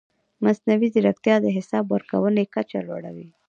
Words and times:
مصنوعي 0.43 0.87
ځیرکتیا 0.93 1.35
د 1.41 1.47
حساب 1.57 1.85
ورکونې 1.93 2.43
کچه 2.55 2.79
لوړوي. 2.87 3.27